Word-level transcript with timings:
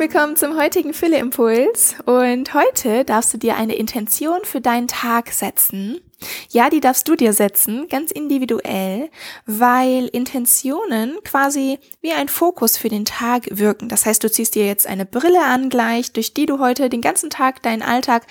willkommen 0.00 0.34
zum 0.34 0.56
heutigen 0.58 0.94
Fülle-Impuls 0.94 1.96
und 2.06 2.54
heute 2.54 3.04
darfst 3.04 3.34
du 3.34 3.36
dir 3.36 3.56
eine 3.56 3.74
Intention 3.74 4.38
für 4.44 4.62
deinen 4.62 4.88
Tag 4.88 5.30
setzen. 5.30 6.00
Ja, 6.48 6.70
die 6.70 6.80
darfst 6.80 7.06
du 7.06 7.16
dir 7.16 7.34
setzen, 7.34 7.86
ganz 7.86 8.10
individuell, 8.10 9.10
weil 9.44 10.06
Intentionen 10.06 11.18
quasi 11.22 11.78
wie 12.00 12.12
ein 12.12 12.30
Fokus 12.30 12.78
für 12.78 12.88
den 12.88 13.04
Tag 13.04 13.46
wirken. 13.50 13.90
Das 13.90 14.06
heißt, 14.06 14.24
du 14.24 14.30
ziehst 14.30 14.54
dir 14.54 14.66
jetzt 14.66 14.86
eine 14.86 15.04
Brille 15.04 15.44
an 15.44 15.68
gleich, 15.68 16.14
durch 16.14 16.32
die 16.32 16.46
du 16.46 16.60
heute 16.60 16.88
den 16.88 17.02
ganzen 17.02 17.28
Tag 17.28 17.62
deinen 17.62 17.82
Alltag, 17.82 18.26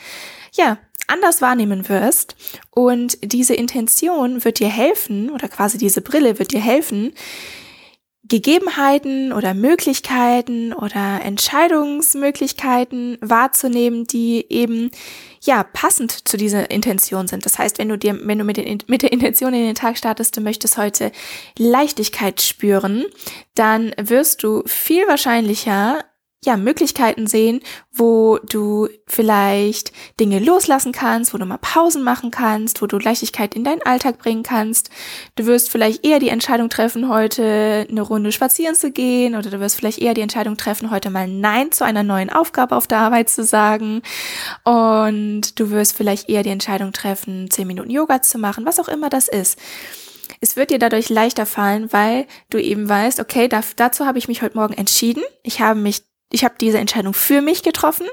ja, 0.54 0.80
anders 1.06 1.40
wahrnehmen 1.40 1.88
wirst. 1.88 2.36
Und 2.72 3.20
diese 3.22 3.54
Intention 3.54 4.44
wird 4.44 4.58
dir 4.58 4.70
helfen, 4.70 5.30
oder 5.30 5.48
quasi 5.48 5.78
diese 5.78 6.02
Brille 6.02 6.40
wird 6.40 6.52
dir 6.52 6.62
helfen, 6.62 7.14
Gegebenheiten 8.30 9.34
oder 9.34 9.54
Möglichkeiten 9.54 10.72
oder 10.72 11.22
Entscheidungsmöglichkeiten 11.24 13.18
wahrzunehmen, 13.22 14.06
die 14.06 14.46
eben 14.50 14.92
ja 15.42 15.64
passend 15.64 16.28
zu 16.28 16.38
dieser 16.38 16.70
Intention 16.70 17.28
sind. 17.28 17.46
Das 17.46 17.58
heißt, 17.58 17.80
wenn 17.80 17.90
du 17.90 17.98
dir, 17.98 18.18
wenn 18.24 18.38
du 18.38 18.44
mit, 18.44 18.58
den, 18.58 18.78
mit 18.88 19.02
der 19.02 19.12
Intention 19.12 19.54
in 19.54 19.66
den 19.66 19.76
Tag 19.76 19.98
startest, 19.98 20.38
du 20.38 20.42
möchtest 20.42 20.78
heute 20.78 21.12
Leichtigkeit 21.58 22.40
spüren, 22.42 23.06
dann 23.56 23.94
wirst 23.98 24.44
du 24.44 24.64
viel 24.66 25.08
wahrscheinlicher 25.08 26.04
ja, 26.46 26.56
Möglichkeiten 26.56 27.28
sehen, 27.28 27.60
wo 27.92 28.38
du 28.38 28.88
vielleicht 29.08 29.92
Dinge 30.22 30.40
loslassen 30.40 30.94
kannst, 30.94 31.34
wo 31.34 31.38
du 31.38 31.46
mal 31.46 31.58
Pausen 31.58 32.02
machen 32.02 32.32
kannst, 32.32 32.82
wo 32.82 32.88
du 32.88 32.98
Leichtigkeit 32.98 33.56
in 33.56 33.66
deinen 33.66 33.82
Alltag 33.82 34.20
bringen 34.20 34.44
kannst. 34.44 34.90
Du 35.36 35.46
wirst 35.48 35.70
vielleicht 35.70 36.06
eher 36.06 36.20
die 36.20 36.30
Entscheidung 36.30 36.70
treffen, 36.70 37.10
heute 37.10 37.86
eine 37.90 38.02
Runde 38.02 38.32
spazieren 38.32 38.76
zu 38.76 38.92
gehen 38.92 39.36
oder 39.36 39.50
du 39.50 39.60
wirst 39.60 39.76
vielleicht 39.76 40.00
eher 40.00 40.14
die 40.14 40.22
Entscheidung 40.22 40.56
treffen, 40.56 40.92
heute 40.92 41.10
mal 41.10 41.28
Nein 41.28 41.74
zu 41.74 41.84
einer 41.84 42.04
neuen 42.04 42.30
Aufgabe 42.30 42.78
auf 42.78 42.88
der 42.88 43.00
Arbeit 43.00 43.30
zu 43.30 43.44
sagen. 43.44 44.02
Und 44.64 45.60
du 45.60 45.72
wirst 45.72 45.98
vielleicht 45.98 46.30
eher 46.30 46.44
die 46.44 46.52
Entscheidung 46.52 46.94
treffen, 46.94 47.52
zehn 47.52 47.68
Minuten 47.68 47.90
Yoga 47.90 48.22
zu 48.22 48.38
machen, 48.38 48.66
was 48.66 48.80
auch 48.80 48.88
immer 48.88 49.10
das 49.10 49.28
ist. 49.28 49.60
Es 50.42 50.56
wird 50.56 50.70
dir 50.70 50.80
dadurch 50.80 51.10
leichter 51.10 51.46
fallen, 51.46 51.92
weil 51.92 52.26
du 52.50 52.60
eben 52.60 52.88
weißt, 52.88 53.20
okay, 53.20 53.50
da, 53.50 53.62
dazu 53.76 54.06
habe 54.06 54.18
ich 54.18 54.30
mich 54.30 54.42
heute 54.42 54.58
Morgen 54.58 54.74
entschieden. 54.74 55.24
Ich 55.44 55.60
habe 55.60 55.80
mich 55.80 56.09
ich 56.32 56.44
habe 56.44 56.56
diese 56.62 56.78
Entscheidung 56.78 57.14
für 57.14 57.42
mich 57.42 57.64
getroffen 57.64 58.06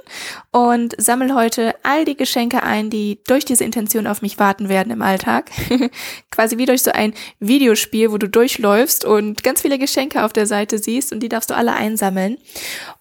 und 0.51 0.95
sammle 0.97 1.35
heute 1.35 1.75
all 1.83 2.07
die 2.07 2.17
Geschenke 2.17 2.63
ein, 2.63 2.89
die 2.89 3.21
durch 3.27 3.45
diese 3.45 3.65
Intention 3.65 4.07
auf 4.07 4.23
mich 4.23 4.39
warten 4.39 4.71
werden 4.71 4.91
im 4.91 5.03
Alltag. 5.03 5.51
Quasi 6.31 6.57
wie 6.57 6.65
durch 6.65 6.83
so 6.83 6.93
ein 6.93 7.13
Videospiel, 7.41 8.11
wo 8.11 8.19
du 8.19 8.29
durchläufst 8.29 9.05
und 9.05 9.43
ganz 9.43 9.61
viele 9.61 9.79
Geschenke 9.79 10.25
auf 10.25 10.33
der 10.33 10.47
Seite 10.47 10.79
siehst 10.79 11.13
und 11.13 11.21
die 11.21 11.29
darfst 11.29 11.51
du 11.51 11.55
alle 11.55 11.75
einsammeln. 11.75 12.39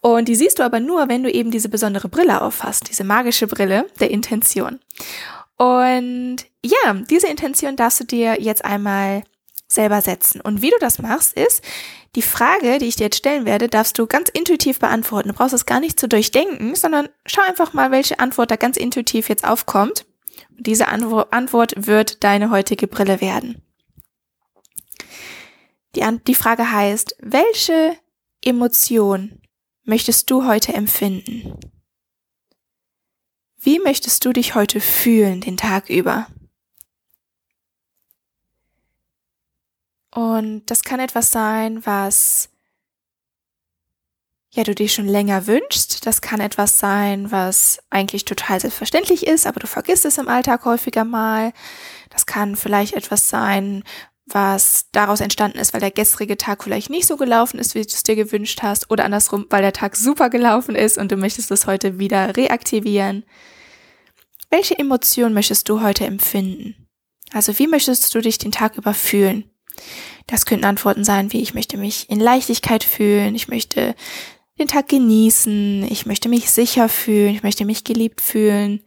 Und 0.02 0.28
die 0.28 0.36
siehst 0.36 0.60
du 0.60 0.64
aber 0.64 0.82
nur, 0.82 1.08
wenn 1.08 1.24
du 1.24 1.32
eben 1.32 1.50
diese 1.50 1.70
besondere 1.70 2.10
Brille 2.10 2.42
auffasst, 2.42 2.90
diese 2.90 3.06
magische 3.06 3.48
Brille 3.48 3.88
der 4.02 4.12
Intention. 4.12 4.80
Und 5.58 6.38
ja, 6.66 6.94
diese 7.10 7.28
Intention 7.28 7.78
darfst 7.78 8.02
du 8.02 8.04
dir 8.04 8.42
jetzt 8.42 8.66
einmal 8.66 9.24
selber 9.68 10.02
setzen. 10.02 10.42
Und 10.42 10.62
wie 10.62 10.70
du 10.70 10.78
das 10.80 11.00
machst, 11.00 11.34
ist, 11.34 11.64
die 12.16 12.22
Frage, 12.22 12.78
die 12.80 12.86
ich 12.86 12.96
dir 12.96 13.06
jetzt 13.06 13.18
stellen 13.18 13.46
werde, 13.46 13.68
darfst 13.68 13.98
du 13.98 14.08
ganz 14.08 14.30
intuitiv 14.30 14.80
beantworten. 14.80 15.30
Du 15.30 15.36
brauchst 15.36 15.54
es 15.54 15.66
gar 15.66 15.80
nicht 15.80 16.00
zu 16.00 16.08
durchdenken, 16.08 16.76
sondern 16.76 17.10
schau 17.26 17.42
einfach 17.42 17.74
mal, 17.74 17.92
welche 17.92 18.20
Antwort 18.20 18.52
da 18.52 18.56
ganz 18.56 18.78
intuitiv 18.78 19.28
jetzt 19.28 19.46
aufkommt. 19.46 20.06
Und 20.58 20.68
diese 20.68 20.88
Antwort 20.88 21.74
wird 21.76 22.24
deine 22.24 22.52
heutige 22.52 22.88
Brille 22.88 23.20
werden. 23.20 23.62
Die, 25.96 26.04
die 26.28 26.36
Frage 26.36 26.72
heißt, 26.72 27.18
welche 27.20 27.98
Emotion 28.44 29.42
möchtest 29.84 30.30
du 30.30 30.46
heute 30.46 30.74
empfinden? 30.74 31.58
Wie 33.58 33.80
möchtest 33.80 34.24
du 34.26 34.32
dich 34.32 34.56
heute 34.56 34.80
fühlen 34.80 35.42
den 35.42 35.58
Tag 35.58 35.90
über? 35.90 36.28
Und 40.16 40.64
das 40.68 40.84
kann 40.84 41.02
etwas 41.02 41.34
sein, 41.34 41.86
was 41.86 42.50
ja 44.54 44.64
du 44.64 44.74
dir 44.74 44.88
schon 44.88 45.10
länger 45.10 45.46
wünschst. 45.46 46.06
Das 46.06 46.22
kann 46.22 46.40
etwas 46.40 46.80
sein, 46.80 47.32
was 47.32 47.80
eigentlich 47.90 48.24
total 48.24 48.62
selbstverständlich 48.62 49.28
ist, 49.28 49.46
aber 49.46 49.60
du 49.60 49.68
vergisst 49.68 50.06
es 50.06 50.18
im 50.18 50.30
Alltag 50.30 50.64
häufiger 50.64 51.04
mal. 51.04 51.52
Das 52.10 52.26
kann 52.26 52.56
vielleicht 52.56 52.94
etwas 52.94 53.30
sein, 53.30 53.84
was 54.26 54.86
daraus 54.94 55.20
entstanden 55.20 55.60
ist, 55.60 55.74
weil 55.74 55.82
der 55.82 55.92
gestrige 55.92 56.38
Tag 56.38 56.64
vielleicht 56.64 56.90
nicht 56.90 57.08
so 57.08 57.18
gelaufen 57.18 57.60
ist, 57.60 57.76
wie 57.76 57.82
du 57.82 57.88
es 57.88 58.04
dir 58.04 58.16
gewünscht 58.16 58.62
hast, 58.64 58.90
oder 58.90 59.04
andersrum, 59.04 59.46
weil 59.50 59.64
der 59.64 59.74
Tag 59.74 59.98
super 59.98 60.30
gelaufen 60.30 60.76
ist 60.76 60.98
und 60.98 61.12
du 61.12 61.18
möchtest 61.18 61.52
es 61.52 61.68
heute 61.68 62.00
wieder 62.00 62.38
reaktivieren. 62.38 63.26
Welche 64.50 64.80
Emotion 64.80 65.34
möchtest 65.34 65.68
du 65.68 65.82
heute 65.82 66.06
empfinden? 66.06 66.88
Also 67.34 67.60
wie 67.60 67.68
möchtest 67.68 68.16
du 68.16 68.22
dich 68.22 68.38
den 68.38 68.54
Tag 68.54 68.78
über 68.78 68.94
fühlen? 68.94 69.52
Das 70.28 70.46
könnten 70.46 70.66
Antworten 70.66 71.04
sein 71.04 71.32
wie 71.32 71.42
ich 71.42 71.54
möchte 71.54 71.78
mich 71.78 72.10
in 72.10 72.20
Leichtigkeit 72.20 72.84
fühlen, 72.84 73.36
ich 73.36 73.48
möchte 73.48 73.96
den 74.58 74.68
Tag 74.68 74.88
genießen, 74.88 75.86
ich 75.90 76.06
möchte 76.06 76.30
mich 76.30 76.50
sicher 76.50 76.90
fühlen, 76.90 77.36
ich 77.36 77.44
möchte 77.44 77.66
mich 77.66 77.84
geliebt 77.84 78.22
fühlen, 78.22 78.84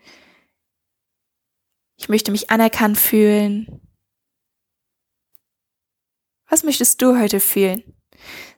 ich 1.97 2.09
möchte 2.09 2.31
mich 2.31 2.50
anerkannt 2.50 2.98
fühlen. 2.98 3.81
Was 6.48 6.65
möchtest 6.65 7.03
du 7.03 7.19
heute 7.19 7.41
fühlen? 7.41 7.82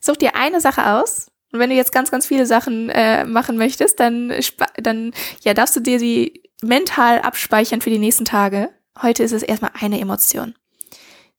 Such 0.01 0.17
dir 0.17 0.37
eine 0.37 0.61
Sache 0.61 0.87
aus 0.95 1.31
und 1.53 1.59
wenn 1.59 1.71
du 1.71 1.77
jetzt 1.77 1.93
ganz, 1.93 2.11
ganz 2.11 2.27
viele 2.27 2.47
Sachen 2.47 2.91
äh, 2.91 3.25
machen 3.25 3.57
möchtest, 3.57 3.99
dann, 3.99 4.33
dann 4.77 5.13
ja, 5.43 5.55
darfst 5.55 5.75
du 5.75 5.81
dir 5.81 5.99
die 5.99 6.43
mental 6.63 7.21
abspeichern 7.21 7.81
für 7.81 7.91
die 7.91 7.99
nächsten 7.99 8.25
Tage. 8.25 8.71
Heute 9.01 9.23
ist 9.23 9.33
es 9.33 9.43
erstmal 9.43 9.73
eine 9.81 10.01
Emotion. 10.01 10.55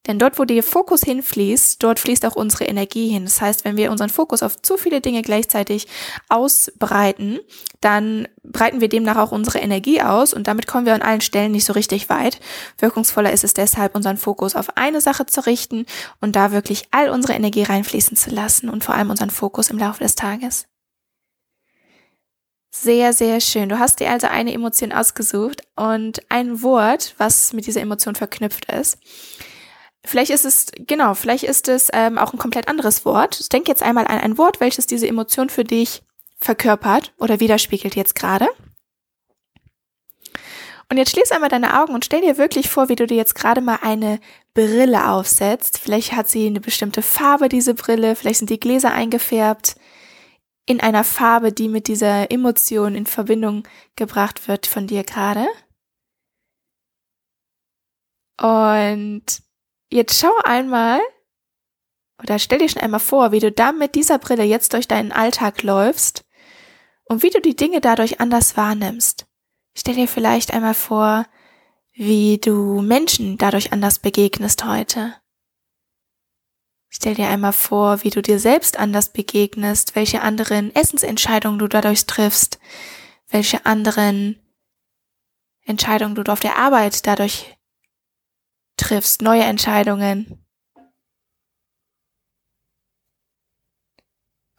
Denn 0.08 0.18
dort, 0.18 0.40
wo 0.40 0.46
der 0.46 0.64
Fokus 0.64 1.02
hinfließt, 1.02 1.82
dort 1.84 2.00
fließt 2.00 2.26
auch 2.26 2.36
unsere 2.36 2.66
Energie 2.66 3.10
hin. 3.10 3.26
Das 3.26 3.40
heißt, 3.40 3.66
wenn 3.66 3.78
wir 3.78 3.92
unseren 3.92 4.10
Fokus 4.10 4.42
auf 4.42 4.60
zu 4.60 4.78
viele 4.78 5.00
Dinge 5.00 5.22
gleichzeitig 5.22 5.88
ausbreiten, 6.28 7.40
dann 7.82 8.28
breiten 8.44 8.82
wir 8.82 8.90
demnach 8.90 9.18
auch 9.18 9.32
unsere 9.32 9.60
Energie 9.60 10.02
aus 10.02 10.34
und 10.34 10.48
damit 10.48 10.66
kommen 10.66 10.88
wir 10.88 10.96
an 10.96 11.04
allen 11.04 11.22
Stellen 11.22 11.52
nicht 11.52 11.66
so 11.66 11.74
richtig 11.74 12.10
weit. 12.10 12.40
Wirkungsvoller 12.80 13.32
ist 13.32 13.44
es 13.44 13.54
deshalb, 13.54 13.96
unseren 13.96 14.18
Fokus 14.18 14.56
auf 14.56 14.76
eine 14.76 15.02
Sache 15.02 15.28
zu 15.28 15.46
richten 15.46 15.86
und 16.20 16.36
da 16.36 16.52
wirklich 16.52 16.88
all 16.90 17.10
unsere 17.10 17.34
Energie 17.34 17.64
reinfließen 17.64 18.18
zu 18.18 18.32
lassen 18.32 18.70
und 18.70 18.84
vor 18.84 18.96
allem 18.96 19.12
unseren 19.12 19.30
Fokus 19.30 19.70
im 19.70 19.78
Laufe 19.78 20.04
des 20.04 20.16
Tages. 20.16 20.66
Sehr, 22.74 23.14
sehr 23.14 23.42
schön. 23.42 23.70
Du 23.70 23.78
hast 23.78 24.00
dir 24.00 24.10
also 24.10 24.28
eine 24.28 24.54
Emotion 24.54 24.94
ausgesucht 24.94 25.62
und 25.76 26.22
ein 26.30 26.64
Wort, 26.64 27.14
was 27.18 27.52
mit 27.54 27.68
dieser 27.68 27.82
Emotion 27.82 28.16
verknüpft 28.16 28.72
ist. 28.72 28.98
Vielleicht 30.04 30.32
ist 30.32 30.46
es, 30.46 30.72
genau, 30.76 31.14
vielleicht 31.14 31.44
ist 31.44 31.68
es 31.68 31.90
ähm, 31.94 32.18
auch 32.18 32.34
ein 32.34 32.40
komplett 32.40 32.68
anderes 32.68 33.06
Wort. 33.06 33.52
Denk 33.54 33.68
jetzt 33.68 33.84
einmal 33.84 34.08
an 34.08 34.20
ein 34.20 34.38
Wort, 34.38 34.60
welches 34.60 34.88
diese 34.88 35.08
Emotion 35.08 35.50
für 35.50 35.64
dich 35.64 36.02
verkörpert 36.40 37.14
oder 37.20 37.40
widerspiegelt 37.40 37.96
jetzt 37.96 38.16
gerade. 38.16 38.48
Und 40.90 40.98
jetzt 40.98 41.12
schließ 41.12 41.32
einmal 41.32 41.50
deine 41.50 41.80
Augen 41.80 41.94
und 41.94 42.04
stell 42.04 42.20
dir 42.20 42.38
wirklich 42.38 42.70
vor, 42.70 42.90
wie 42.90 42.98
du 42.98 43.08
dir 43.08 43.16
jetzt 43.16 43.36
gerade 43.36 43.62
mal 43.62 43.80
eine 43.82 44.20
Brille 44.54 45.08
aufsetzt. 45.08 45.78
Vielleicht 45.78 46.12
hat 46.12 46.28
sie 46.28 46.48
eine 46.48 46.60
bestimmte 46.60 47.02
Farbe, 47.02 47.48
diese 47.48 47.74
Brille. 47.76 48.16
Vielleicht 48.16 48.40
sind 48.40 48.50
die 48.50 48.60
Gläser 48.60 48.92
eingefärbt 48.92 49.76
in 50.66 50.82
einer 50.82 51.04
Farbe, 51.06 51.54
die 51.54 51.70
mit 51.70 51.88
dieser 51.88 52.30
Emotion 52.30 52.96
in 52.96 53.06
Verbindung 53.06 53.68
gebracht 53.96 54.48
wird 54.50 54.68
von 54.68 54.88
dir 54.88 55.04
gerade. 55.04 55.48
Und 58.42 59.44
Jetzt 59.92 60.20
schau 60.20 60.32
einmal 60.46 61.02
oder 62.22 62.40
stell 62.40 62.60
dir 62.60 62.70
schon 62.70 62.82
einmal 62.82 63.02
vor, 63.02 63.34
wie 63.34 63.40
du 63.40 63.52
da 63.52 63.74
mit 63.74 63.96
dieser 63.96 64.20
Brille 64.20 64.44
jetzt 64.44 64.74
durch 64.74 64.88
deinen 64.88 65.12
Alltag 65.12 65.64
läufst 65.64 66.24
und 67.04 67.24
wie 67.24 67.30
du 67.30 67.42
die 67.42 67.58
Dinge 67.58 67.82
dadurch 67.82 68.22
anders 68.22 68.56
wahrnimmst. 68.56 69.26
Stell 69.76 69.96
dir 69.96 70.08
vielleicht 70.08 70.54
einmal 70.54 70.76
vor, 70.76 71.26
wie 71.94 72.38
du 72.38 72.82
Menschen 72.82 73.38
dadurch 73.38 73.74
anders 73.74 74.00
begegnest 74.00 74.64
heute. 74.66 75.16
Stell 76.88 77.16
dir 77.16 77.28
einmal 77.28 77.54
vor, 77.54 78.04
wie 78.04 78.12
du 78.12 78.22
dir 78.22 78.40
selbst 78.40 78.78
anders 78.80 79.12
begegnest, 79.12 79.96
welche 79.96 80.22
anderen 80.22 80.74
Essensentscheidungen 80.74 81.60
du 81.60 81.68
dadurch 81.68 82.06
triffst, 82.06 82.60
welche 83.28 83.66
anderen 83.66 84.40
Entscheidungen 85.66 86.16
du 86.16 86.24
auf 86.32 86.40
der 86.40 86.58
Arbeit 86.58 87.08
dadurch 87.08 87.58
triffst, 88.82 89.22
neue 89.22 89.44
Entscheidungen. 89.44 90.46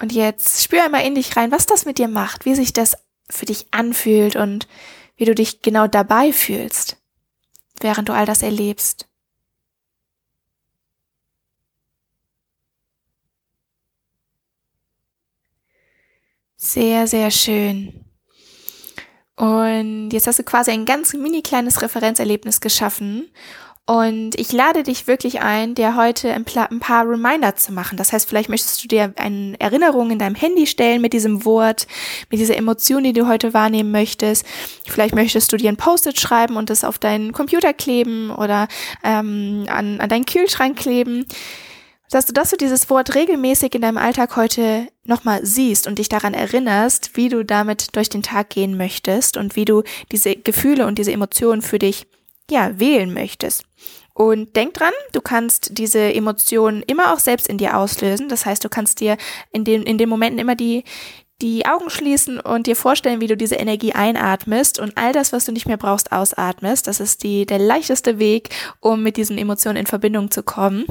Und 0.00 0.12
jetzt 0.12 0.62
spür 0.62 0.84
einmal 0.84 1.04
in 1.06 1.14
dich 1.14 1.36
rein, 1.36 1.52
was 1.52 1.66
das 1.66 1.84
mit 1.84 1.98
dir 1.98 2.08
macht, 2.08 2.44
wie 2.44 2.54
sich 2.54 2.72
das 2.72 2.96
für 3.30 3.46
dich 3.46 3.66
anfühlt 3.72 4.36
und 4.36 4.66
wie 5.16 5.24
du 5.24 5.34
dich 5.34 5.62
genau 5.62 5.86
dabei 5.86 6.32
fühlst, 6.32 6.96
während 7.80 8.08
du 8.08 8.12
all 8.12 8.26
das 8.26 8.42
erlebst. 8.42 9.08
Sehr, 16.56 17.06
sehr 17.06 17.30
schön. 17.30 18.04
Und 19.36 20.10
jetzt 20.10 20.26
hast 20.26 20.38
du 20.38 20.44
quasi 20.44 20.70
ein 20.70 20.84
ganz 20.84 21.12
mini 21.14 21.42
kleines 21.42 21.82
Referenzerlebnis 21.82 22.60
geschaffen 22.60 23.30
und 23.84 24.36
ich 24.36 24.52
lade 24.52 24.84
dich 24.84 25.08
wirklich 25.08 25.40
ein, 25.40 25.74
dir 25.74 25.96
heute 25.96 26.32
ein 26.32 26.44
paar 26.44 27.08
Reminder 27.08 27.56
zu 27.56 27.72
machen. 27.72 27.98
Das 27.98 28.12
heißt, 28.12 28.28
vielleicht 28.28 28.48
möchtest 28.48 28.82
du 28.82 28.86
dir 28.86 29.12
eine 29.16 29.58
Erinnerung 29.58 30.12
in 30.12 30.20
deinem 30.20 30.36
Handy 30.36 30.68
stellen 30.68 31.02
mit 31.02 31.12
diesem 31.12 31.44
Wort, 31.44 31.88
mit 32.30 32.38
dieser 32.38 32.56
Emotion, 32.56 33.02
die 33.02 33.12
du 33.12 33.26
heute 33.26 33.54
wahrnehmen 33.54 33.90
möchtest. 33.90 34.46
Vielleicht 34.86 35.16
möchtest 35.16 35.52
du 35.52 35.56
dir 35.56 35.68
ein 35.68 35.76
Post-it 35.76 36.20
schreiben 36.20 36.56
und 36.56 36.70
es 36.70 36.84
auf 36.84 37.00
deinen 37.00 37.32
Computer 37.32 37.72
kleben 37.72 38.30
oder 38.30 38.68
ähm, 39.02 39.64
an, 39.66 40.00
an 40.00 40.08
deinen 40.08 40.26
Kühlschrank 40.26 40.78
kleben. 40.78 41.26
Dass 42.08 42.26
du, 42.26 42.32
dass 42.32 42.50
du 42.50 42.56
dieses 42.56 42.88
Wort 42.88 43.16
regelmäßig 43.16 43.74
in 43.74 43.80
deinem 43.80 43.96
Alltag 43.98 44.36
heute 44.36 44.86
nochmal 45.04 45.44
siehst 45.44 45.88
und 45.88 45.98
dich 45.98 46.08
daran 46.08 46.34
erinnerst, 46.34 47.16
wie 47.16 47.30
du 47.30 47.44
damit 47.44 47.96
durch 47.96 48.10
den 48.10 48.22
Tag 48.22 48.50
gehen 48.50 48.76
möchtest 48.76 49.36
und 49.36 49.56
wie 49.56 49.64
du 49.64 49.82
diese 50.12 50.36
Gefühle 50.36 50.86
und 50.86 50.98
diese 50.98 51.10
Emotionen 51.10 51.62
für 51.62 51.78
dich 51.80 52.06
ja, 52.52 52.78
wählen 52.78 53.12
möchtest. 53.12 53.64
Und 54.14 54.56
denk 54.56 54.74
dran, 54.74 54.92
du 55.12 55.20
kannst 55.20 55.78
diese 55.78 56.12
Emotionen 56.12 56.82
immer 56.82 57.12
auch 57.14 57.18
selbst 57.18 57.48
in 57.48 57.58
dir 57.58 57.76
auslösen. 57.76 58.28
Das 58.28 58.44
heißt, 58.44 58.62
du 58.62 58.68
kannst 58.68 59.00
dir 59.00 59.16
in 59.52 59.64
den, 59.64 59.82
in 59.82 59.96
den 59.96 60.08
Momenten 60.08 60.38
immer 60.38 60.54
die, 60.54 60.84
die 61.40 61.66
Augen 61.66 61.90
schließen 61.90 62.38
und 62.38 62.66
dir 62.66 62.76
vorstellen, 62.76 63.20
wie 63.20 63.26
du 63.26 63.36
diese 63.36 63.56
Energie 63.56 63.94
einatmest 63.94 64.78
und 64.78 64.96
all 64.96 65.12
das, 65.12 65.32
was 65.32 65.46
du 65.46 65.52
nicht 65.52 65.66
mehr 65.66 65.78
brauchst, 65.78 66.12
ausatmest. 66.12 66.86
Das 66.86 67.00
ist 67.00 67.22
die, 67.22 67.46
der 67.46 67.58
leichteste 67.58 68.18
Weg, 68.18 68.50
um 68.80 69.02
mit 69.02 69.16
diesen 69.16 69.38
Emotionen 69.38 69.78
in 69.78 69.86
Verbindung 69.86 70.30
zu 70.30 70.42
kommen. 70.42 70.84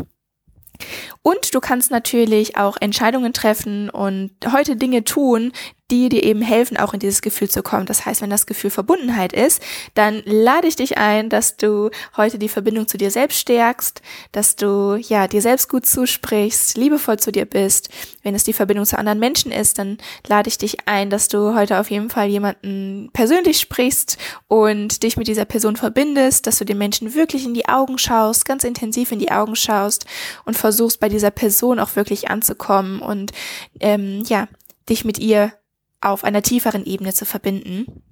Und 1.22 1.54
du 1.54 1.60
kannst 1.60 1.92
natürlich 1.92 2.58
auch 2.58 2.78
Entscheidungen 2.80 3.34
treffen 3.34 3.90
und 3.90 4.32
heute 4.52 4.76
Dinge 4.76 5.04
tun, 5.04 5.52
die 5.92 6.08
dir 6.08 6.24
eben 6.24 6.42
helfen, 6.42 6.78
auch 6.78 6.94
in 6.94 7.00
dieses 7.00 7.22
Gefühl 7.22 7.50
zu 7.50 7.62
kommen. 7.62 7.86
Das 7.86 8.06
heißt, 8.06 8.22
wenn 8.22 8.30
das 8.30 8.46
Gefühl 8.46 8.70
Verbundenheit 8.70 9.34
ist, 9.34 9.62
dann 9.94 10.24
lade 10.26 10.68
ich 10.68 10.78
dich 10.78 10.98
ein, 10.98 11.30
dass 11.30 11.58
du 11.58 11.90
heute 12.16 12.40
die 12.40 12.48
Verbindung 12.48 12.88
zu 12.88 12.98
dir 12.98 13.12
selbst 13.12 13.40
stärkst, 13.40 14.02
dass 14.32 14.56
du 14.56 14.96
ja 14.96 15.28
dir 15.28 15.42
selbst 15.42 15.68
gut 15.68 15.86
zusprichst, 15.86 16.78
liebevoll 16.78 17.20
zu 17.20 17.32
dir 17.32 17.46
bist. 17.46 17.90
Wenn 18.24 18.36
es 18.36 18.46
die 18.46 18.54
Verbindung 18.54 18.86
zu 18.86 18.98
anderen 18.98 19.20
Menschen 19.20 19.52
ist, 19.52 19.80
dann 19.80 19.98
lade 20.28 20.48
ich 20.48 20.58
dich 20.58 20.88
ein, 20.88 21.10
dass 21.10 21.28
du 21.28 21.56
heute 21.56 21.80
auf 21.80 21.92
jeden 21.92 22.10
Fall 22.10 22.30
jemanden 22.30 23.10
persönlich 23.12 23.60
sprichst 23.60 24.18
und 24.48 25.04
dich 25.04 25.18
mit 25.18 25.28
dieser 25.28 25.46
Person 25.46 25.76
verbindest, 25.76 26.48
dass 26.48 26.58
du 26.58 26.66
den 26.66 26.78
Menschen 26.78 27.14
wirklich 27.14 27.46
in 27.46 27.54
die 27.54 27.68
Augen 27.68 27.98
schaust, 27.98 28.46
ganz 28.46 28.64
intensiv 28.64 29.12
in 29.12 29.20
die 29.20 29.32
Augen 29.32 29.58
schaust 29.58 30.06
und 30.46 30.56
versuchst 30.56 31.02
bei 31.02 31.10
dieser 31.10 31.32
Person 31.32 31.80
auch 31.80 31.98
wirklich 31.98 32.30
anzukommen 32.30 33.02
und 33.02 33.34
ähm, 33.82 34.24
ja 34.26 34.48
dich 34.90 35.06
mit 35.06 35.20
ihr 35.20 35.54
auf 36.02 36.24
einer 36.24 36.42
tieferen 36.42 36.86
Ebene 36.86 37.14
zu 37.14 37.26
verbinden. 37.26 38.04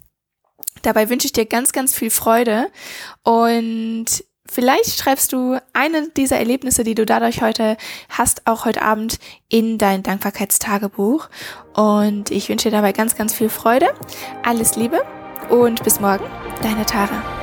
Dabei 0.81 1.09
wünsche 1.09 1.25
ich 1.25 1.33
dir 1.33 1.45
ganz, 1.45 1.71
ganz 1.71 1.94
viel 1.94 2.09
Freude 2.09 2.68
und 3.24 4.06
vielleicht 4.47 5.00
schreibst 5.00 5.33
du 5.33 5.57
eine 5.74 6.09
dieser 6.09 6.38
Erlebnisse, 6.38 6.83
die 6.83 6.95
du 6.95 7.06
dadurch 7.06 7.41
heute 7.41 7.77
hast, 8.09 8.47
auch 8.47 8.65
heute 8.65 8.81
Abend 8.81 9.19
in 9.50 9.77
dein 9.77 10.03
Dankbarkeitstagebuch. 10.03 11.30
Und 11.74 12.31
ich 12.31 12.50
wünsche 12.50 12.69
dir 12.69 12.77
dabei 12.77 12.94
ganz, 12.94 13.15
ganz 13.15 13.33
viel 13.33 13.50
Freude. 13.50 13.88
Alles 14.44 14.75
Liebe 14.75 15.01
und 15.50 15.83
bis 15.83 16.00
morgen, 16.00 16.25
deine 16.62 16.86
Tara. 16.86 17.38